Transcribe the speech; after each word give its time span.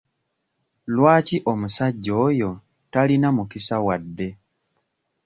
Lwaki 0.95 1.37
omusajja 1.51 2.11
oyo 2.27 2.49
talina 2.91 3.27
mukisa 3.35 3.75
wadde? 3.85 4.27